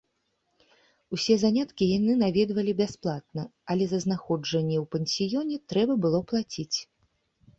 [1.15, 6.77] Усе заняткі яны наведвалі бясплатна, але за знаходжанне ў пансіёне трэба было плаціць.